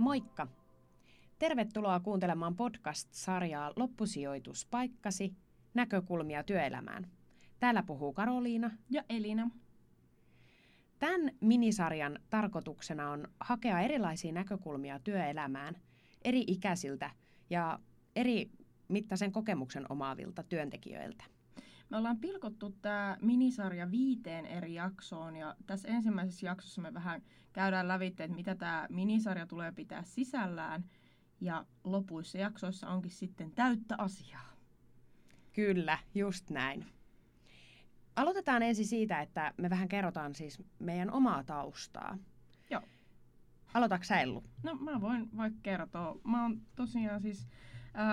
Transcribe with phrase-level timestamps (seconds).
[0.00, 0.46] Moikka!
[1.38, 5.34] Tervetuloa kuuntelemaan podcast-sarjaa Loppusijoituspaikkasi,
[5.74, 7.10] näkökulmia työelämään.
[7.58, 9.50] Täällä puhuu Karoliina ja Elina.
[10.98, 15.76] Tämän minisarjan tarkoituksena on hakea erilaisia näkökulmia työelämään
[16.22, 17.10] eri ikäisiltä
[17.50, 17.78] ja
[18.16, 18.50] eri
[18.88, 21.24] mittaisen kokemuksen omaavilta työntekijöiltä.
[21.90, 27.22] Me ollaan pilkottu tämä minisarja viiteen eri jaksoon ja tässä ensimmäisessä jaksossa me vähän
[27.52, 30.84] käydään lävitse, että mitä tämä minisarja tulee pitää sisällään
[31.40, 34.56] ja lopuissa jaksoissa onkin sitten täyttä asiaa.
[35.52, 36.86] Kyllä, just näin.
[38.16, 42.18] Aloitetaan ensin siitä, että me vähän kerrotaan siis meidän omaa taustaa.
[42.70, 42.82] Joo.
[43.74, 44.44] Aloitatko sä Ellu?
[44.62, 46.20] No mä voin vaikka kertoa.
[46.24, 47.48] Mä oon tosiaan siis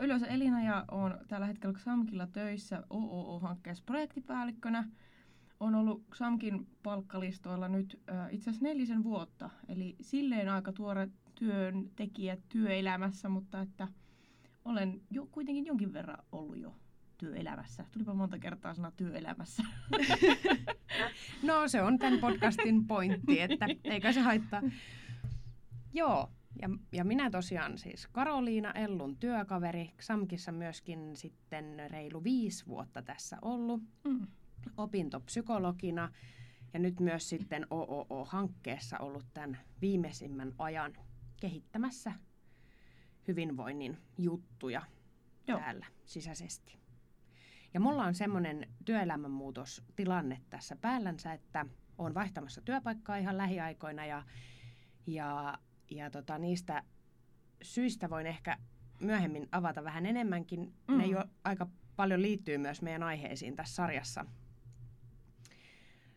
[0.00, 4.88] Ylös Elina ja oon tällä hetkellä Xamkilla töissä OOO-hankkeessa projektipäällikkönä.
[5.60, 13.28] On ollut Xamkin palkkalistoilla nyt itse asiassa nelisen vuotta, eli silleen aika tuore työntekijä työelämässä,
[13.28, 13.88] mutta että
[14.64, 16.74] olen jo kuitenkin jonkin verran ollut jo
[17.18, 17.84] työelämässä.
[17.92, 19.62] Tulipa monta kertaa sana työelämässä.
[21.42, 24.62] No se on tämän podcastin pointti, että eikä se haittaa.
[25.92, 26.30] Joo,
[26.62, 33.38] ja, ja minä tosiaan siis Karoliina Ellun työkaveri, Xamkissa myöskin sitten reilu viisi vuotta tässä
[33.42, 34.26] ollut, mm.
[34.76, 36.12] opintopsykologina
[36.72, 40.92] ja nyt myös sitten OOO-hankkeessa ollut tämän viimeisimmän ajan
[41.40, 42.12] kehittämässä
[43.28, 44.82] hyvinvoinnin juttuja
[45.46, 45.58] Joo.
[45.58, 46.80] täällä sisäisesti.
[47.74, 51.66] Ja mulla on semmoinen työelämänmuutostilanne tässä päällänsä, että
[51.98, 54.22] olen vaihtamassa työpaikkaa ihan lähiaikoina ja,
[55.06, 55.58] ja,
[55.90, 56.82] ja tota, niistä
[57.62, 58.58] syistä voin ehkä
[59.00, 60.74] myöhemmin avata vähän enemmänkin.
[60.88, 60.98] Mm.
[60.98, 61.66] Ne jo aika
[61.96, 64.24] paljon liittyy myös meidän aiheisiin tässä sarjassa.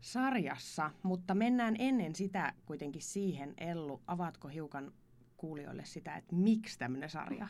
[0.00, 4.92] Sarjassa, mutta mennään ennen sitä kuitenkin siihen, Ellu, avaatko hiukan
[5.36, 7.48] kuulijoille sitä, että miksi tämmöinen sarja?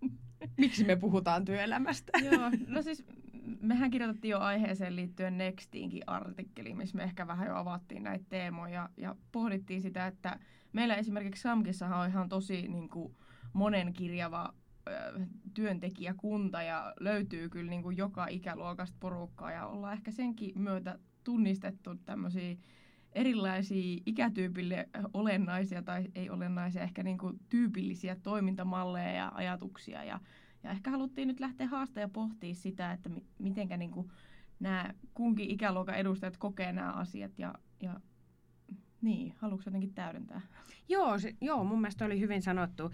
[0.56, 2.12] Miksi me puhutaan työelämästä?
[2.22, 3.04] Joo, no siis
[3.60, 8.88] mehän kirjoitettiin jo aiheeseen liittyen Nextiinkin artikkeli, missä me ehkä vähän jo avattiin näitä teemoja
[8.96, 10.38] ja pohdittiin sitä, että
[10.72, 13.14] meillä esimerkiksi Samkissahan on ihan tosi niin kuin,
[13.52, 14.54] monenkirjava
[15.54, 21.94] työntekijäkunta ja löytyy kyllä niin kuin joka ikäluokasta porukkaa ja ollaan ehkä senkin myötä tunnistettu
[21.94, 22.56] tämmöisiä
[23.12, 30.04] erilaisia ikätyypille olennaisia tai ei olennaisia, ehkä niin kuin tyypillisiä toimintamalleja ja ajatuksia.
[30.04, 30.20] Ja,
[30.62, 34.10] ja ehkä haluttiin nyt lähteä haastamaan ja pohtia sitä, että mi, mitenkä niin kuin
[34.60, 38.00] nämä kunkin ikäluokan edustajat kokee nämä asiat ja, ja
[39.02, 40.40] niin, haluatko jotenkin täydentää?
[40.88, 42.92] Joo, se, joo, mun mielestä oli hyvin sanottu.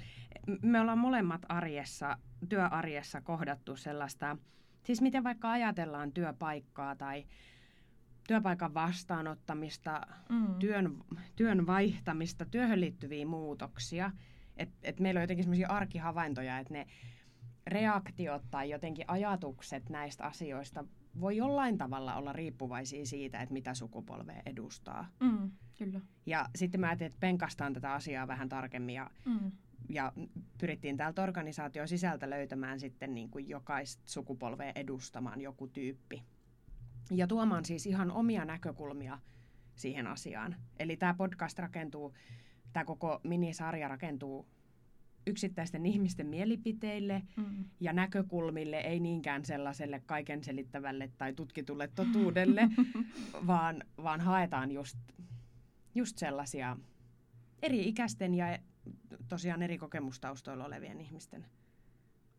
[0.62, 4.36] Me ollaan molemmat arjessa, työarjessa kohdattu sellaista,
[4.82, 7.26] siis miten vaikka ajatellaan työpaikkaa tai
[8.28, 10.54] työpaikan vastaanottamista, mm.
[10.54, 10.98] työn,
[11.36, 14.10] työn vaihtamista, työhön liittyviä muutoksia.
[14.56, 16.86] Et, et meillä on jotenkin sellaisia arkihavaintoja, että ne
[17.66, 20.84] reaktiot tai jotenkin ajatukset näistä asioista
[21.20, 25.08] voi jollain tavalla olla riippuvaisia siitä, että mitä sukupolvea edustaa.
[25.20, 26.00] Mm, kyllä.
[26.26, 29.52] Ja sitten mä ajattelin, että penkastaan tätä asiaa vähän tarkemmin ja, mm.
[29.88, 30.12] ja
[30.58, 36.22] pyrittiin täältä organisaation sisältä löytämään sitten niin kuin jokaista sukupolvea edustamaan joku tyyppi
[37.10, 39.18] ja tuomaan siis ihan omia näkökulmia
[39.76, 40.56] siihen asiaan.
[40.78, 42.14] Eli tämä podcast rakentuu,
[42.72, 44.46] tämä koko minisarja rakentuu
[45.26, 47.64] yksittäisten ihmisten mielipiteille mm.
[47.80, 52.68] ja näkökulmille, ei niinkään sellaiselle kaiken selittävälle tai tutkitulle totuudelle,
[53.46, 54.98] vaan, vaan haetaan just,
[55.94, 56.76] just sellaisia
[57.62, 58.58] eri ikäisten ja
[59.28, 61.46] tosiaan eri kokemustaustoilla olevien ihmisten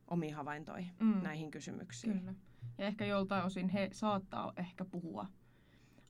[0.08, 1.24] omiin havaintoihin mm.
[1.24, 2.20] näihin kysymyksiin.
[2.20, 2.34] Kyllä.
[2.78, 5.28] Ja ehkä joltain osin he saattaa ehkä puhua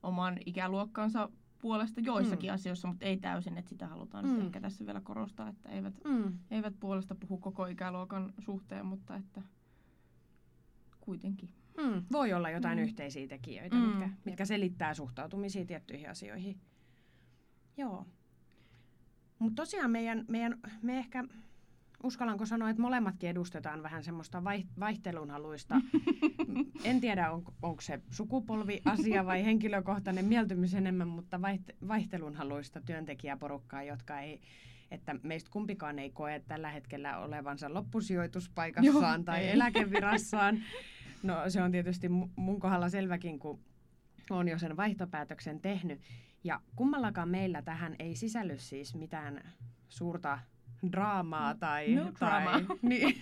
[0.04, 1.30] oman ikäluokkansa
[1.66, 2.54] puolesta joissakin mm.
[2.54, 4.42] asioissa, mutta ei täysin, että sitä halutaan mm.
[4.42, 6.40] ehkä tässä vielä korostaa, että eivät, mm.
[6.52, 9.42] eivät puolesta puhu koko ikäluokan suhteen, mutta että
[11.02, 11.50] kuitenkin.
[11.78, 12.04] Mm.
[12.12, 12.84] Voi olla jotain mm.
[12.84, 13.82] yhteisiä tekijöitä, mm.
[13.82, 16.58] mitkä, mitkä selittää suhtautumisia tiettyihin asioihin.
[17.78, 18.06] Joo.
[19.40, 21.24] Mutta tosiaan meidän, meidän, me ehkä
[22.04, 24.44] uskallanko sanoa, että molemmatkin edustetaan vähän semmoista
[24.80, 25.76] vaihtelunhaluista.
[26.84, 31.40] en tiedä, on, onko se sukupolviasia vai henkilökohtainen mieltymys enemmän, mutta
[31.88, 34.42] vaihtelunhaluista työntekijäporukkaa, jotka ei,
[34.92, 39.52] että meistä kumpikaan ei koe tällä hetkellä olevansa loppusijoituspaikassaan Joo, tai ei.
[39.52, 40.60] eläkevirassaan.
[41.24, 43.60] No se on tietysti mun kohdalla selväkin, kun
[44.30, 46.02] on jo sen vaihtopäätöksen tehnyt.
[46.44, 49.54] Ja kummallakaan meillä tähän ei sisälly siis mitään
[49.90, 50.40] suurta
[50.92, 51.60] draamaa mm.
[51.60, 52.76] tai, no tai, drama.
[52.82, 53.16] niin,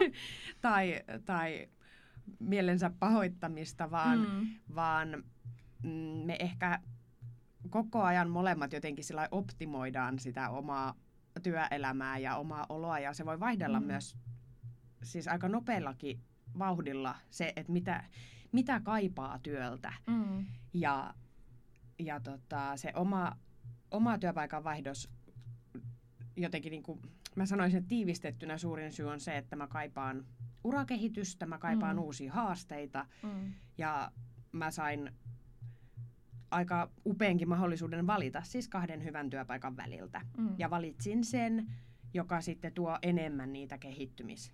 [0.62, 1.68] tai, tai
[2.40, 4.48] mielensä pahoittamista, vaan, mm.
[4.76, 5.24] vaan
[5.84, 5.90] mm,
[6.26, 6.80] me ehkä
[7.70, 10.96] koko ajan molemmat jotenkin sillä optimoidaan sitä omaa
[11.44, 13.86] työelämää ja omaa oloa ja se voi vaihdella Mm.
[13.86, 14.18] myös
[15.04, 16.20] siis aika nopeallakin
[16.60, 18.04] vauhdilla se, että mitä,
[18.52, 20.46] mitä kaipaa työltä Mm.
[20.74, 21.14] ja,
[22.00, 23.38] ja tota, se oma,
[23.92, 25.10] oma työpaikan vaihdos
[26.36, 27.02] jotenkin niin kuin,
[27.36, 30.26] mä sanoisin, että tiivistettynä suurin syy on se, että mä kaipaan
[30.64, 32.02] urakehitystä, mä kaipaan Mm.
[32.02, 33.54] uusia haasteita Mm.
[33.78, 34.12] ja
[34.52, 35.12] mä sain
[36.52, 40.22] aika upeenkin mahdollisuuden valita siis kahden hyvän työpaikan väliltä.
[40.38, 40.56] Mm.
[40.58, 41.72] Ja valitsin sen,
[42.14, 44.54] joka sitten tuo enemmän niitä kehittymis-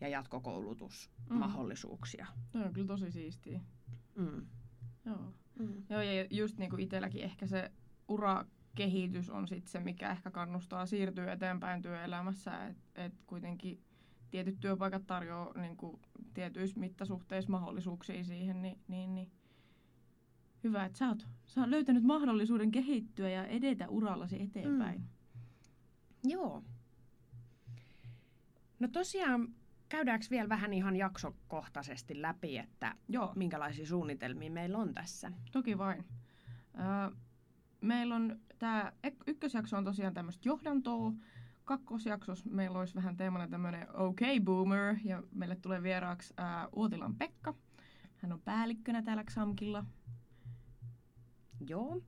[0.00, 2.26] ja jatkokoulutusmahdollisuuksia.
[2.50, 3.60] Toi on kyllä tosi siistiä.
[4.14, 4.46] Mm.
[5.04, 5.32] Joo.
[5.58, 5.82] Mm.
[5.90, 7.70] Joo, ja just niin kuin itselläkin ehkä se
[8.78, 12.66] urakehitys on sit se, mikä ehkä kannustaa siirtyä eteenpäin työelämässä.
[12.66, 13.80] Että et kuitenkin
[14.30, 16.00] tietyt työpaikat tarjoaa niin kuin
[16.34, 19.30] tietyissä mittasuhteissa mahdollisuuksia siihen, niin, niin, niin
[20.64, 25.00] hyvä, että sä oot, sä oot löytänyt mahdollisuuden kehittyä ja edetä urallasi eteenpäin.
[25.00, 26.30] Mm.
[26.30, 26.64] Joo.
[28.80, 29.48] No tosiaan
[29.88, 35.32] käydäänkö vielä vähän ihan jaksokohtaisesti läpi, että Joo, minkälaisia suunnitelmia meillä on tässä?
[35.52, 36.04] toki vain.
[36.78, 37.16] Öö,
[37.80, 38.92] meillä on tämä
[39.26, 41.12] ykkösjakso on tosiaan tämmöistä johdantoa.
[41.64, 47.54] Kakkosjaksossa meillä olisi vähän teemana tämmöinen OK Boomer ja meille tulee vieraaksi ää, Uotilan Pekka.
[48.16, 49.84] Hän on päällikkönä täällä XAMKilla.
[51.68, 52.02] Joo.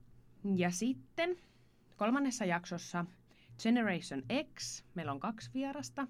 [0.55, 1.35] Ja sitten
[1.97, 3.05] kolmannessa jaksossa
[3.63, 4.23] Generation
[4.55, 4.83] X.
[4.95, 6.07] Meillä on kaksi vierasta.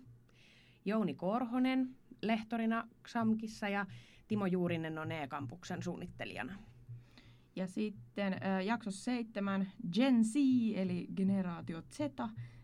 [0.86, 3.86] Jouni Korhonen lehtorina XAMKissa ja
[4.28, 6.54] Timo Juurinen on E-kampuksen suunnittelijana.
[7.56, 10.36] Ja sitten ää, jaksossa seitsemän Gen Z
[10.76, 12.00] eli generaatio Z.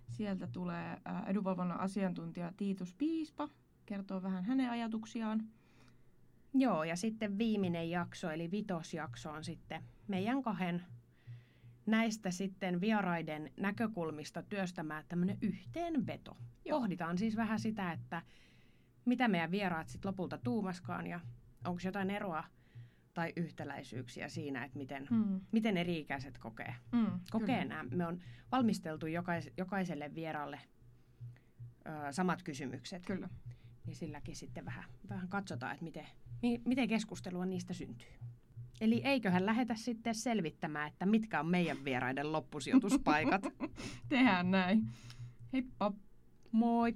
[0.10, 3.50] Sieltä tulee ää, edunvalvonnan asiantuntija Tiitus Piispa.
[3.86, 5.44] Kertoo vähän hänen ajatuksiaan.
[6.54, 10.84] Joo, ja sitten viimeinen jakso, eli vitosjakso on sitten meidän kahden
[11.86, 16.38] näistä sitten vieraiden näkökulmista työstämään tämmöinen yhteenveto.
[16.66, 16.80] Joo.
[16.80, 18.22] Pohditaan siis vähän sitä, että
[19.06, 21.20] mitä meidän vieraat sitten lopulta tuumaskaan ja
[21.66, 22.44] onko jotain eroa
[23.18, 25.42] tai yhtäläisyyksiä siinä, että miten, Mm.
[25.52, 27.76] miten eri-ikäiset kokee, Mm, kokee kyllä.
[27.76, 27.84] nämä.
[27.96, 28.20] Me on
[28.52, 30.60] valmisteltu jokais, jokaiselle vieralle
[31.88, 33.30] ö, samat kysymykset, Kyllä.
[33.86, 36.06] niin silläkin sitten vähän, vähän katsotaan, että miten,
[36.42, 38.08] mi, miten keskustelua niistä syntyy.
[38.82, 43.42] Eli eiköhän lähetä sitten selvittämään, että mitkä on meidän vieraiden loppusijoituspaikat.
[44.10, 44.90] Tehdään näin.
[45.54, 45.94] Heippa!
[46.52, 46.94] Moi!